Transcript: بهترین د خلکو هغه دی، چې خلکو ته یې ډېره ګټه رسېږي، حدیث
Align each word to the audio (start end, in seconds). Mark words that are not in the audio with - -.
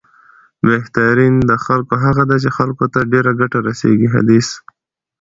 بهترین 0.67 1.33
د 1.49 1.51
خلکو 1.65 1.95
هغه 2.05 2.23
دی، 2.29 2.37
چې 2.43 2.49
خلکو 2.57 2.83
ته 2.93 2.99
یې 3.01 3.09
ډېره 3.13 3.31
ګټه 3.39 3.59
رسېږي، 3.67 4.07
حدیث 4.15 4.47